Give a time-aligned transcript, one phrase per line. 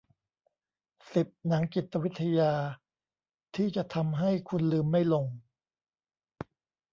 [1.13, 2.53] สิบ หนังจิตวิทยา
[3.55, 5.25] ที่จะทำให้คุณลืมไม่ลง